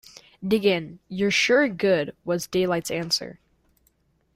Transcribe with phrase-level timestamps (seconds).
[0.43, 3.39] Dig in; you're sure good, was Daylight's answer.